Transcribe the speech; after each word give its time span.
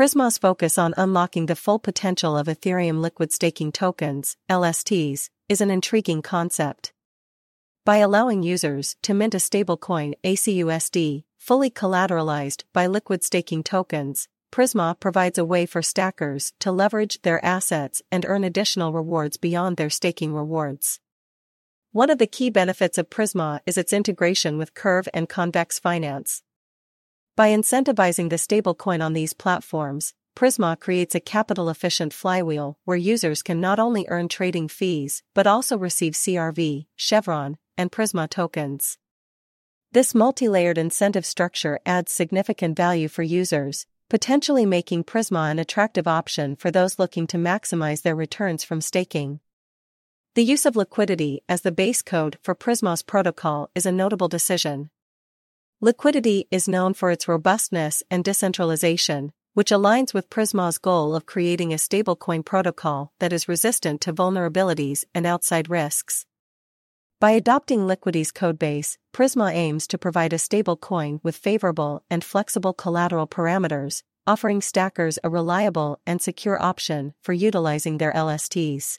Prisma's 0.00 0.38
focus 0.38 0.78
on 0.78 0.94
unlocking 0.96 1.44
the 1.44 1.54
full 1.54 1.78
potential 1.78 2.34
of 2.34 2.46
Ethereum 2.46 3.02
liquid 3.02 3.30
staking 3.30 3.70
tokens, 3.70 4.34
LSTs, 4.48 5.28
is 5.46 5.60
an 5.60 5.70
intriguing 5.70 6.22
concept. 6.22 6.94
By 7.84 7.98
allowing 7.98 8.42
users 8.42 8.96
to 9.02 9.12
mint 9.12 9.34
a 9.34 9.36
stablecoin 9.36 10.14
ACUSD, 10.24 11.24
fully 11.36 11.70
collateralized 11.70 12.62
by 12.72 12.86
liquid 12.86 13.22
staking 13.22 13.62
tokens, 13.62 14.26
Prisma 14.50 14.98
provides 14.98 15.36
a 15.36 15.44
way 15.44 15.66
for 15.66 15.82
stakers 15.82 16.54
to 16.60 16.72
leverage 16.72 17.20
their 17.20 17.44
assets 17.44 18.00
and 18.10 18.24
earn 18.26 18.42
additional 18.42 18.94
rewards 18.94 19.36
beyond 19.36 19.76
their 19.76 19.90
staking 19.90 20.32
rewards. 20.32 20.98
One 21.92 22.08
of 22.08 22.16
the 22.16 22.26
key 22.26 22.48
benefits 22.48 22.96
of 22.96 23.10
Prisma 23.10 23.60
is 23.66 23.76
its 23.76 23.92
integration 23.92 24.56
with 24.56 24.72
Curve 24.72 25.10
and 25.12 25.28
Convex 25.28 25.78
Finance. 25.78 26.42
By 27.40 27.52
incentivizing 27.52 28.28
the 28.28 28.36
stablecoin 28.36 29.02
on 29.02 29.14
these 29.14 29.32
platforms, 29.32 30.12
Prisma 30.36 30.78
creates 30.78 31.14
a 31.14 31.20
capital 31.20 31.70
efficient 31.70 32.12
flywheel 32.12 32.76
where 32.84 32.98
users 32.98 33.42
can 33.42 33.62
not 33.62 33.78
only 33.78 34.04
earn 34.10 34.28
trading 34.28 34.68
fees 34.68 35.22
but 35.32 35.46
also 35.46 35.78
receive 35.78 36.12
CRV, 36.12 36.84
Chevron, 36.96 37.56
and 37.78 37.90
Prisma 37.90 38.28
tokens. 38.28 38.98
This 39.90 40.14
multi 40.14 40.50
layered 40.50 40.76
incentive 40.76 41.24
structure 41.24 41.80
adds 41.86 42.12
significant 42.12 42.76
value 42.76 43.08
for 43.08 43.22
users, 43.22 43.86
potentially 44.10 44.66
making 44.66 45.04
Prisma 45.04 45.50
an 45.50 45.58
attractive 45.58 46.06
option 46.06 46.56
for 46.56 46.70
those 46.70 46.98
looking 46.98 47.26
to 47.28 47.38
maximize 47.38 48.02
their 48.02 48.14
returns 48.14 48.64
from 48.64 48.82
staking. 48.82 49.40
The 50.34 50.44
use 50.44 50.66
of 50.66 50.76
Liquity 50.76 51.42
as 51.48 51.62
the 51.62 51.72
base 51.72 52.02
code 52.02 52.36
for 52.42 52.54
Prisma's 52.54 53.02
protocol 53.02 53.70
is 53.74 53.86
a 53.86 53.92
notable 53.92 54.28
decision. 54.28 54.90
Liquity 55.82 56.46
is 56.50 56.68
known 56.68 56.92
for 56.92 57.10
its 57.10 57.26
robustness 57.26 58.02
and 58.10 58.22
decentralization, 58.22 59.32
which 59.54 59.70
aligns 59.70 60.12
with 60.12 60.28
Prisma's 60.28 60.76
goal 60.76 61.14
of 61.14 61.24
creating 61.24 61.72
a 61.72 61.76
stablecoin 61.76 62.44
protocol 62.44 63.14
that 63.18 63.32
is 63.32 63.48
resistant 63.48 64.02
to 64.02 64.12
vulnerabilities 64.12 65.04
and 65.14 65.24
outside 65.24 65.70
risks. 65.70 66.26
By 67.18 67.30
adopting 67.30 67.86
Liquity's 67.86 68.30
codebase, 68.30 68.98
Prisma 69.14 69.54
aims 69.54 69.86
to 69.86 69.96
provide 69.96 70.34
a 70.34 70.36
stablecoin 70.36 71.18
with 71.22 71.34
favorable 71.34 72.04
and 72.10 72.22
flexible 72.22 72.74
collateral 72.74 73.26
parameters, 73.26 74.02
offering 74.26 74.60
stakers 74.60 75.18
a 75.24 75.30
reliable 75.30 75.98
and 76.06 76.20
secure 76.20 76.62
option 76.62 77.14
for 77.22 77.32
utilizing 77.32 77.96
their 77.96 78.12
LSTs. 78.12 78.98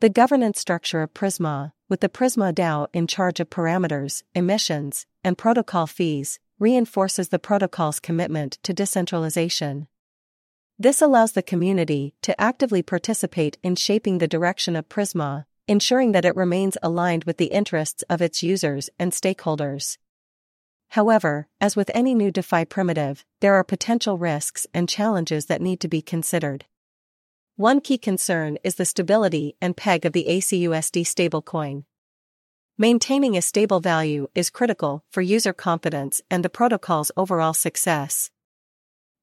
The 0.00 0.08
governance 0.08 0.60
structure 0.60 1.02
of 1.02 1.14
Prisma, 1.14 1.72
with 1.88 2.00
the 2.00 2.08
Prisma 2.08 2.52
DAO 2.54 2.86
in 2.92 3.06
charge 3.06 3.40
of 3.40 3.50
parameters, 3.50 4.22
emissions, 4.34 5.06
and 5.24 5.38
protocol 5.38 5.86
fees, 5.86 6.38
reinforces 6.58 7.28
the 7.30 7.38
protocol's 7.38 8.00
commitment 8.00 8.58
to 8.62 8.72
decentralization. 8.72 9.88
This 10.78 11.00
allows 11.00 11.32
the 11.32 11.42
community 11.42 12.14
to 12.22 12.38
actively 12.40 12.82
participate 12.82 13.56
in 13.62 13.76
shaping 13.76 14.18
the 14.18 14.28
direction 14.28 14.76
of 14.76 14.88
Prisma 14.88 15.46
ensuring 15.68 16.12
that 16.12 16.24
it 16.24 16.36
remains 16.36 16.76
aligned 16.82 17.24
with 17.24 17.38
the 17.38 17.46
interests 17.46 18.02
of 18.08 18.22
its 18.22 18.42
users 18.42 18.88
and 18.98 19.12
stakeholders. 19.12 19.98
However, 20.90 21.48
as 21.60 21.74
with 21.74 21.90
any 21.94 22.14
new 22.14 22.30
DeFi 22.30 22.64
primitive, 22.64 23.24
there 23.40 23.54
are 23.54 23.64
potential 23.64 24.18
risks 24.18 24.66
and 24.72 24.88
challenges 24.88 25.46
that 25.46 25.60
need 25.60 25.80
to 25.80 25.88
be 25.88 26.00
considered. 26.00 26.64
One 27.58 27.80
key 27.80 27.96
concern 27.96 28.58
is 28.62 28.74
the 28.74 28.84
stability 28.84 29.56
and 29.62 29.74
peg 29.74 30.04
of 30.04 30.12
the 30.12 30.26
ACUSD 30.28 31.06
stablecoin. 31.06 31.84
Maintaining 32.76 33.34
a 33.34 33.40
stable 33.40 33.80
value 33.80 34.28
is 34.34 34.50
critical 34.50 35.02
for 35.10 35.22
user 35.22 35.54
confidence 35.54 36.20
and 36.30 36.44
the 36.44 36.50
protocol's 36.50 37.10
overall 37.16 37.54
success. 37.54 38.30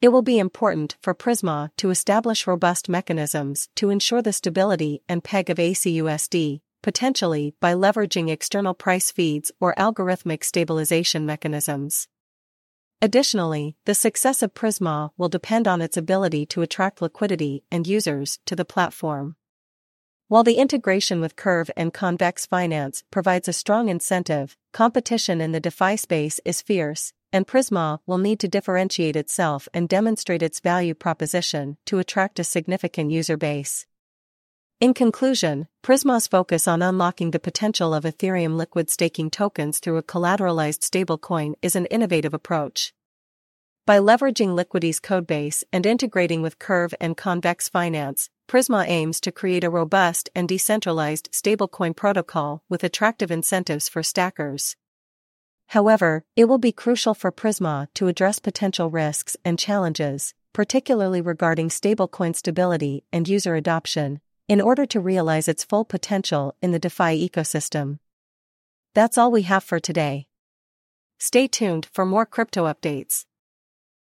It 0.00 0.08
will 0.08 0.22
be 0.22 0.38
important 0.38 0.96
for 1.02 1.14
Prisma 1.14 1.72
to 1.76 1.90
establish 1.90 2.46
robust 2.46 2.88
mechanisms 2.88 3.68
to 3.76 3.90
ensure 3.90 4.22
the 4.22 4.32
stability 4.32 5.02
and 5.10 5.22
peg 5.22 5.50
of 5.50 5.58
ACUSD, 5.58 6.62
potentially 6.82 7.54
by 7.60 7.74
leveraging 7.74 8.30
external 8.30 8.72
price 8.72 9.10
feeds 9.10 9.52
or 9.60 9.74
algorithmic 9.74 10.42
stabilization 10.42 11.26
mechanisms. 11.26 12.08
Additionally, 13.04 13.74
the 13.84 13.96
success 13.96 14.44
of 14.44 14.54
Prisma 14.54 15.10
will 15.18 15.28
depend 15.28 15.66
on 15.66 15.82
its 15.82 15.96
ability 15.96 16.46
to 16.46 16.62
attract 16.62 17.02
liquidity 17.02 17.64
and 17.68 17.84
users 17.84 18.38
to 18.46 18.54
the 18.54 18.64
platform. 18.64 19.34
While 20.28 20.44
the 20.44 20.54
integration 20.54 21.20
with 21.20 21.34
Curve 21.34 21.68
and 21.76 21.92
Convex 21.92 22.46
Finance 22.46 23.02
provides 23.10 23.48
a 23.48 23.52
strong 23.52 23.88
incentive, 23.88 24.56
competition 24.72 25.40
in 25.40 25.50
the 25.50 25.58
DeFi 25.58 25.96
space 25.96 26.38
is 26.44 26.62
fierce, 26.62 27.12
and 27.32 27.44
Prisma 27.44 27.98
will 28.06 28.18
need 28.18 28.38
to 28.38 28.46
differentiate 28.46 29.16
itself 29.16 29.68
and 29.74 29.88
demonstrate 29.88 30.40
its 30.40 30.60
value 30.60 30.94
proposition 30.94 31.78
to 31.86 31.98
attract 31.98 32.38
a 32.38 32.44
significant 32.44 33.10
user 33.10 33.36
base. 33.36 33.84
In 34.82 34.94
conclusion, 34.94 35.68
Prisma's 35.84 36.26
focus 36.26 36.66
on 36.66 36.82
unlocking 36.82 37.30
the 37.30 37.38
potential 37.38 37.94
of 37.94 38.02
Ethereum 38.02 38.56
liquid 38.56 38.90
staking 38.90 39.30
tokens 39.30 39.78
through 39.78 39.96
a 39.96 40.02
collateralized 40.02 40.80
stablecoin 40.80 41.54
is 41.62 41.76
an 41.76 41.86
innovative 41.86 42.34
approach. 42.34 42.92
By 43.86 44.00
leveraging 44.00 44.56
Liquity's 44.56 44.98
codebase 44.98 45.62
and 45.72 45.86
integrating 45.86 46.42
with 46.42 46.58
Curve 46.58 46.94
and 47.00 47.16
Convex 47.16 47.68
Finance, 47.68 48.28
Prisma 48.48 48.84
aims 48.88 49.20
to 49.20 49.30
create 49.30 49.62
a 49.62 49.70
robust 49.70 50.30
and 50.34 50.48
decentralized 50.48 51.30
stablecoin 51.30 51.94
protocol 51.94 52.64
with 52.68 52.82
attractive 52.82 53.30
incentives 53.30 53.88
for 53.88 54.02
stakers. 54.02 54.74
However, 55.68 56.24
it 56.34 56.46
will 56.46 56.58
be 56.58 56.72
crucial 56.72 57.14
for 57.14 57.30
Prisma 57.30 57.86
to 57.94 58.08
address 58.08 58.40
potential 58.40 58.90
risks 58.90 59.36
and 59.44 59.60
challenges, 59.60 60.34
particularly 60.52 61.20
regarding 61.20 61.68
stablecoin 61.68 62.34
stability 62.34 63.04
and 63.12 63.28
user 63.28 63.54
adoption, 63.54 64.20
in 64.48 64.60
order 64.60 64.86
to 64.86 65.00
realize 65.00 65.48
its 65.48 65.64
full 65.64 65.84
potential 65.84 66.54
in 66.60 66.72
the 66.72 66.78
DeFi 66.78 67.28
ecosystem. 67.28 67.98
That's 68.94 69.16
all 69.16 69.30
we 69.30 69.42
have 69.42 69.64
for 69.64 69.80
today. 69.80 70.26
Stay 71.18 71.46
tuned 71.46 71.86
for 71.92 72.04
more 72.04 72.26
crypto 72.26 72.64
updates. 72.64 73.24